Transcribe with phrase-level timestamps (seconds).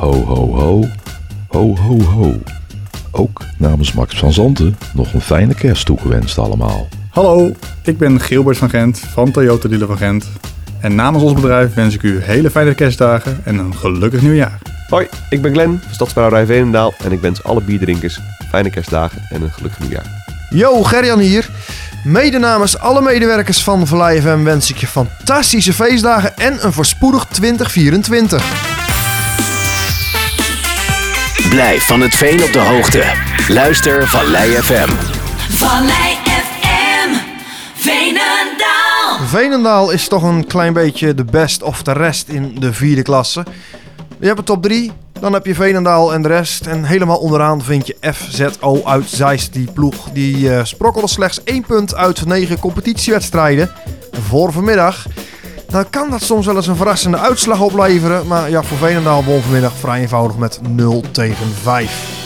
[0.00, 0.84] Ho, ho, ho.
[1.48, 2.42] Ho, ho, ho.
[3.10, 6.88] Ook namens Max van Zanten nog een fijne kerst toegewenst allemaal.
[7.10, 10.28] Hallo, ik ben Gilbert van Gent van Toyota Dealer van Gent.
[10.80, 14.58] En namens ons bedrijf wens ik u hele fijne kerstdagen en een gelukkig nieuwjaar.
[14.88, 18.20] Hoi, ik ben Glenn van Stadsbrouwerij Veenendaal en ik wens alle bierdrinkers
[18.50, 20.24] fijne kerstdagen en een gelukkig nieuwjaar.
[20.50, 21.50] Yo, Gerjan hier.
[22.04, 27.24] Mede namens alle medewerkers van Vallei FM wens ik je fantastische feestdagen en een voorspoedig
[27.24, 28.69] 2024.
[31.50, 33.04] Blijf van het veen op de hoogte.
[33.48, 34.88] Luister Vallei FM.
[35.48, 37.14] Vallei FM,
[37.74, 39.26] Veenendaal.
[39.26, 43.44] Veenendaal is toch een klein beetje de best of de rest in de vierde klasse.
[44.20, 46.66] Je hebt een top 3, dan heb je Veenendaal en de rest.
[46.66, 49.52] En helemaal onderaan vind je FZO uit Zeist.
[49.52, 53.70] Die ploeg die eh, sprokkelde slechts één punt uit negen competitiewedstrijden
[54.12, 55.06] voor vanmiddag.
[55.70, 58.26] Nou kan dat soms wel eens een verrassende uitslag opleveren.
[58.26, 62.18] Maar ja, voor Veenendaal won vanmiddag vrij eenvoudig met 0 tegen 5.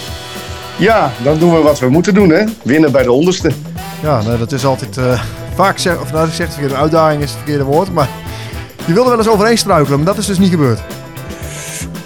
[0.79, 2.45] Ja, dan doen we wat we moeten doen, hè?
[2.63, 3.51] Winnen bij de onderste.
[4.03, 5.23] Ja, nou, dat is altijd eh,
[5.55, 7.93] vaak zeg, of nou, ik zeg het verkeerde, uitdaging is het verkeerde woord.
[7.93, 8.09] Maar
[8.87, 10.81] je wilde wel eens overheen struikelen, maar dat is dus niet gebeurd.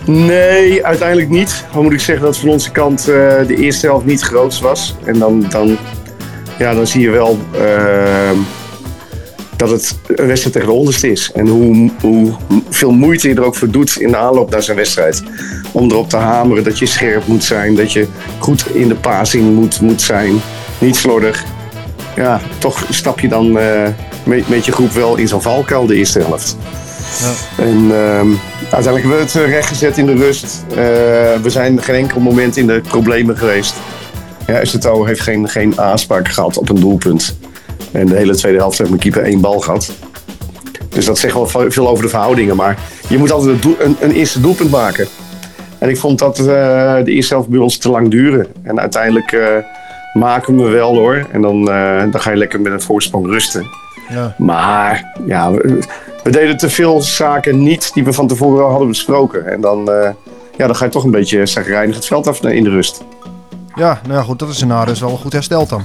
[0.04, 1.64] Nee, uiteindelijk niet.
[1.72, 3.06] Dan moet ik zeggen dat van onze kant eh,
[3.46, 4.96] de eerste helft niet groot was.
[5.04, 5.78] En dan, dan,
[6.58, 8.30] ja, dan zie je wel uh,
[9.58, 11.30] dat het een wedstrijd tegen de onderste is.
[11.34, 12.32] En hoe, hoe
[12.70, 15.22] veel moeite je er ook voor doet in de aanloop naar zijn wedstrijd.
[15.72, 18.06] Om erop te hameren dat je scherp moet zijn, dat je
[18.38, 20.40] goed in de passing moet, moet zijn.
[20.78, 21.44] Niet slordig.
[22.16, 23.82] Ja, toch stap je dan uh,
[24.24, 26.56] met, met je groep wel in zo'n valkuil de eerste helft.
[27.20, 27.64] Ja.
[27.64, 27.92] En uh,
[28.70, 30.64] uiteindelijk hebben we het rechtgezet in de rust.
[30.70, 30.76] Uh,
[31.42, 33.74] we zijn geen enkel moment in de problemen geweest.
[34.46, 37.36] Ja, STO heeft geen, geen aanspraak gehad op een doelpunt.
[37.92, 39.92] En de hele tweede helft heeft mijn keeper één bal gehad.
[40.88, 42.56] Dus dat zegt wel veel over de verhoudingen.
[42.56, 45.06] Maar je moet altijd een, een, een eerste doelpunt maken.
[45.78, 46.46] En ik vond dat uh,
[47.04, 48.46] de eerste helft bij ons te lang duren.
[48.62, 49.46] En uiteindelijk uh,
[50.12, 51.26] maken we wel hoor.
[51.32, 51.64] En dan,
[52.10, 53.66] dan ga je lekker met een voorsprong rusten.
[54.08, 54.34] Ja.
[54.38, 55.78] Maar ja, we,
[56.24, 59.46] we, deden te veel zaken niet die we van tevoren al hadden besproken.
[59.46, 59.90] En dan,
[60.56, 63.04] ja, dan ga je toch een beetje zagrijnig het veld af in de rust.
[63.74, 65.82] Ja, nou ja, goed, dat is scenario is wel goed hersteld dan.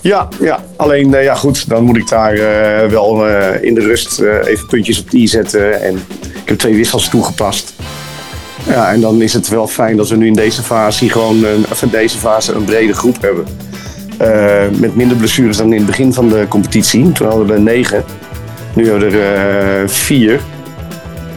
[0.00, 0.64] Ja, ja.
[0.76, 3.26] alleen uh, ja, goed, dan moet ik daar uh, wel
[3.60, 5.82] in de rust even puntjes op de i zetten.
[5.82, 5.94] En
[6.42, 7.74] ik heb twee wissels toegepast.
[8.66, 11.64] Ja, en dan is het wel fijn dat we nu in deze fase gewoon een,
[11.70, 13.46] of in deze fase een brede groep hebben.
[14.80, 17.12] Met minder blessures dan in het begin van de competitie.
[17.12, 18.04] Toen hadden we er negen.
[18.74, 20.40] Nu hebben we er vier.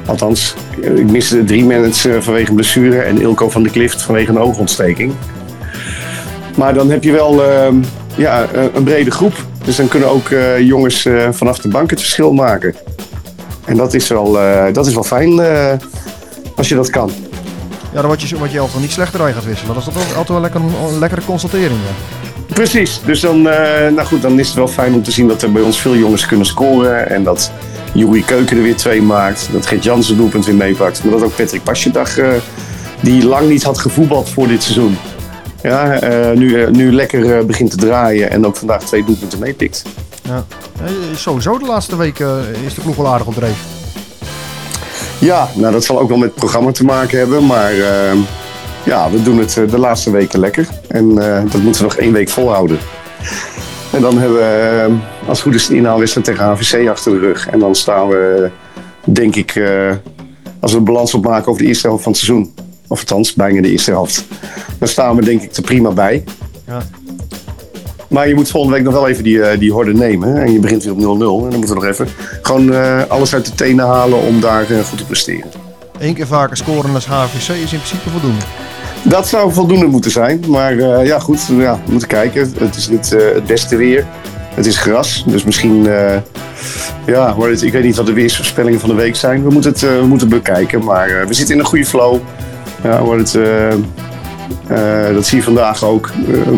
[0.06, 5.14] Althans, ik miste drie mensen vanwege blessure en Ilko van de Klift vanwege een oogontsteking.
[6.56, 7.68] Maar dan heb je wel uh,
[8.18, 9.46] ja, een brede groep.
[9.66, 10.30] Dus dan kunnen ook
[10.60, 12.76] jongens vanaf de bank het verschil maken.
[13.66, 14.32] En dat is wel,
[14.74, 15.40] dat is wel fijn
[16.56, 17.12] als je dat kan.
[17.94, 19.74] Ja, dan word je, word je elftal niet slechter aan gaat wisselen.
[19.74, 21.80] Dat is toch altijd wel lekker, een lekkere constatering.
[21.80, 22.26] Ja.
[22.54, 25.52] Precies, dus dan, nou goed, dan is het wel fijn om te zien dat er
[25.52, 27.10] bij ons veel jongens kunnen scoren.
[27.10, 27.52] En dat
[27.94, 29.50] Joeri Keuken er weer twee maakt.
[29.52, 31.04] Dat Gert Jansen doelpunt weer meepakt.
[31.04, 32.16] Maar dat ook Patrick Pasjedag,
[33.00, 34.98] die lang niet had gevoetbald voor dit seizoen.
[35.68, 39.84] Ja, uh, nu, nu lekker begint te draaien en ook vandaag twee doelpunten meepikt.
[40.22, 40.46] Ja.
[41.16, 43.64] Sowieso de laatste weken is de ploeg wel aardig op dreef.
[45.20, 47.46] Ja, nou dat zal ook wel met het programma te maken hebben.
[47.46, 47.74] Maar
[48.84, 50.68] ja, we doen het de laatste weken lekker.
[50.88, 51.16] En
[51.52, 52.78] dat moeten we nog één week volhouden.
[53.92, 57.48] En dan hebben we, als het goed is, de inhaalwedstrijd tegen HVC achter de rug.
[57.48, 58.50] En dan staan we,
[59.04, 59.62] denk ik,
[60.60, 62.54] als we een balans opmaken over de eerste helft van het seizoen.
[62.88, 64.26] Of althans, bijna de eerste helft.
[64.80, 66.24] Dan staan we denk ik er prima bij.
[66.68, 66.82] Ja.
[68.08, 70.42] Maar je moet volgende week nog wel even die, die horde nemen.
[70.42, 71.02] En je begint weer op 0-0.
[71.02, 72.08] En dan moeten we nog even
[72.42, 72.74] gewoon
[73.10, 75.52] alles uit de tenen halen om daar goed te presteren.
[76.00, 78.46] Eén keer vaker scoren als HVC is in principe voldoende.
[79.04, 80.44] Dat zou voldoende moeten zijn.
[80.48, 82.54] Maar ja, goed, ja, we moeten kijken.
[82.58, 84.06] Het is niet het beste weer.
[84.54, 85.88] Het is gras, dus misschien...
[87.06, 89.44] Ja, maar het, ik weet niet wat de weersvoorspellingen van de week zijn.
[89.44, 90.84] We moeten het we moeten bekijken.
[90.84, 92.20] Maar we zitten in een goede flow.
[92.84, 93.38] Ja, maar het,
[95.14, 96.12] dat zie je vandaag ook.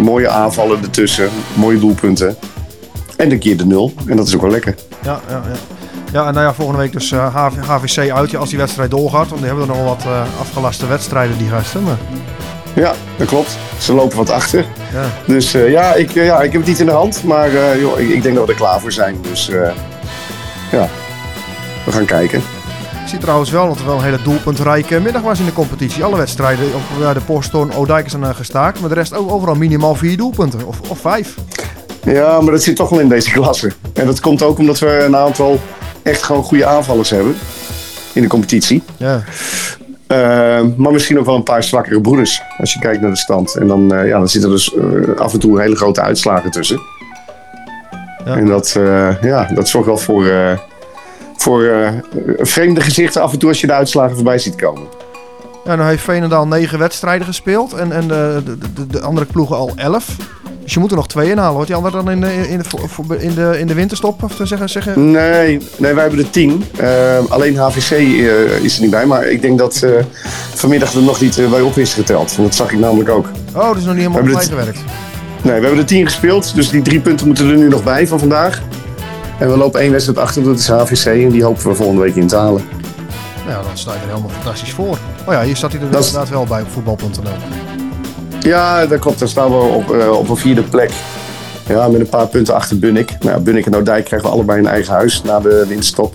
[0.03, 1.29] mooie aanvallen ertussen.
[1.53, 2.35] Mooie doelpunten.
[3.17, 3.93] En een keer de nul.
[4.05, 4.75] En dat is ook wel lekker.
[5.03, 5.57] Ja, ja, ja.
[6.11, 7.35] Ja, en nou ja, volgende week dus uh,
[7.67, 9.27] HVC uit als die wedstrijd doorgaat.
[9.27, 10.05] Want die hebben er nog wel wat
[10.39, 11.83] afgelaste wedstrijden, die gasten.
[11.83, 11.97] Maar...
[12.75, 13.57] Ja, dat klopt.
[13.79, 14.65] Ze lopen wat achter.
[14.93, 15.05] Ja.
[15.25, 17.23] Dus ja, ik, ja, ik heb het niet in de hand.
[17.23, 19.15] Maar joh, ik, ik, denk dat we er klaar voor zijn.
[19.21, 19.45] Dus
[20.71, 20.87] ja,
[21.85, 22.41] we gaan kijken.
[23.09, 26.03] Zie trouwens wel dat er wel een hele doelpuntrijke middag was in de competitie.
[26.03, 28.79] Alle wedstrijden op de Posttoon Odijk zijn gestaakt.
[28.79, 30.65] Maar de rest ook overal minimaal vier doelpunten.
[30.65, 31.35] Of, of vijf.
[32.03, 33.71] Ja, maar dat zit toch wel in deze klasse.
[33.93, 35.59] En dat komt ook omdat we een aantal
[36.03, 37.35] echt gewoon goede aanvallers hebben
[38.13, 38.83] in de competitie.
[38.97, 39.23] Ja.
[40.07, 40.17] Eh,
[40.75, 42.41] maar misschien ook wel een paar zwakkere broeders.
[42.57, 43.55] Als je kijkt naar de stand.
[43.55, 46.51] En dan, eh, ja, dan zitten er dus eh, af en toe hele grote uitslagen
[46.51, 46.81] tussen.
[48.25, 48.35] Ja.
[48.35, 50.57] En dat, eh, ja, dat zorgt wel voor, eh,
[51.41, 51.89] voor eh,
[52.37, 54.83] vreemde gezichten af en toe als je de uitslagen voorbij ziet komen.
[55.65, 59.55] Ja, nou heeft Veenendaal negen wedstrijden gespeeld en, en de, de, de, de andere ploegen
[59.55, 60.15] al elf.
[60.69, 61.53] Dus je moet er nog twee inhalen.
[61.53, 64.23] Wordt die andere dan in de, in de, in de, in de winterstop?
[64.23, 65.11] Of te zeggen, zeggen?
[65.11, 66.65] Nee, nee wij hebben er tien.
[66.77, 69.05] Eh, alleen HVC eh, is er niet bij.
[69.05, 69.91] Maar ik denk dat eh,
[70.53, 72.35] vanmiddag er nog niet eh, bij op is geteld.
[72.35, 73.25] Want dat zag ik namelijk ook.
[73.55, 74.83] Oh, dat is nog niet helemaal We op hebben gewerkt.
[75.41, 76.55] Nee, we hebben er tien gespeeld.
[76.55, 78.61] Dus die drie punten moeten er nu nog bij van vandaag.
[79.39, 80.43] En we lopen één wedstrijd achter.
[80.43, 81.05] Dat is HVC.
[81.05, 82.61] En die hopen we volgende week in te halen.
[83.47, 84.97] Nou, dan sta je er helemaal fantastisch voor.
[85.25, 87.31] Oh ja, hier staat hij er Dat inderdaad wel bij op voetbal.nl.
[88.39, 89.19] Ja, dat klopt.
[89.19, 90.91] Daar staan we op, eh, op een vierde plek.
[91.67, 93.17] Ja, met een paar punten achter Bunnik.
[93.19, 96.13] Nou, Bunnik en Noordijk krijgen we allebei een eigen huis na de winststop.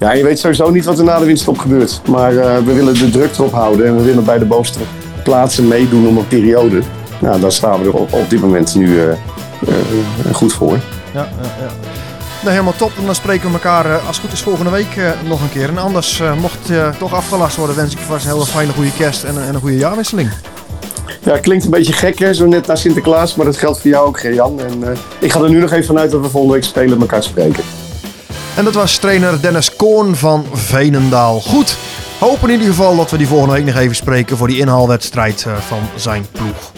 [0.00, 2.00] Ja, je weet sowieso niet wat er na de winststop gebeurt.
[2.08, 3.86] Maar eh, we willen de druk erop houden.
[3.86, 4.78] En we willen bij de bovenste
[5.24, 6.82] plaatsen meedoen om een periode.
[7.18, 9.14] Nou, daar staan we er op, op dit moment nu eh,
[10.32, 10.78] goed voor.
[11.12, 11.91] Ja, ja, ja.
[12.42, 12.92] Nou, helemaal top.
[12.98, 15.50] En dan spreken we elkaar eh, als het goed is volgende week eh, nog een
[15.52, 15.68] keer.
[15.68, 18.72] En anders, eh, mocht je toch afgelast worden, wens ik je vast een hele fijne
[18.72, 20.30] goede kerst en, een- en een goede jaarwisseling.
[21.24, 23.34] Ja, klinkt een beetje gek hè, zo net na Sinterklaas.
[23.34, 24.60] Maar dat geldt voor jou ook, Jan.
[24.60, 27.22] En ik ga er nu nog even vanuit dat we volgende week spelen met elkaar
[27.22, 27.64] spreken.
[28.56, 31.40] En dat was trainer Dennis Koorn van Veenendaal.
[31.40, 31.76] Goed,
[32.18, 35.46] hopen in ieder geval dat we die volgende week nog even spreken voor die inhaalwedstrijd
[35.66, 36.71] van zijn ploeg.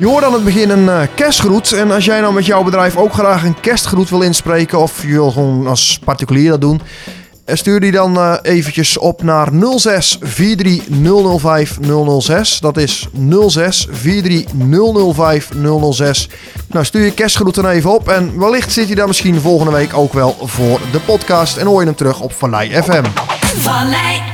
[0.00, 1.72] Je hoort aan het begin een eh, kerstgroet.
[1.72, 4.78] En als jij nou met jouw bedrijf ook graag een kerstgroet wil inspreken...
[4.78, 6.80] of je wil gewoon als particulier dat doen...
[7.44, 10.84] eh, stuur die dan eh, eventjes op naar 06 43
[11.40, 11.78] 005
[12.20, 12.60] 006.
[12.60, 13.08] Dat is
[13.46, 15.48] 06 43 005
[15.92, 16.28] 006.
[16.66, 18.08] Nou, stuur je kerstgroet dan even op.
[18.08, 21.56] En wellicht zit hij daar misschien volgende week ook wel voor de podcast.
[21.56, 23.04] En hoor je hem terug op Vallei FM.
[23.56, 24.29] Vallei